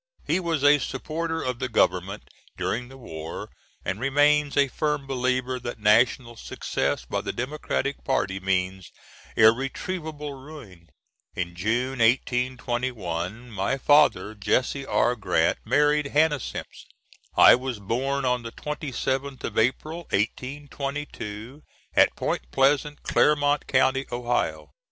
[0.25, 2.23] He was a supporter of the Government
[2.57, 3.51] during the war,
[3.85, 8.91] and remains a firm believer, that national success by the Democratic party means
[9.35, 10.89] irretrievable ruin.
[11.35, 15.15] In June, 1821, my father, Jesse R.
[15.15, 16.89] Grant, married Hannah Simpson.
[17.37, 21.61] I was born on the 27th of April, 1822,
[21.95, 24.71] at Point Pleasant, Clermont County, Ohio.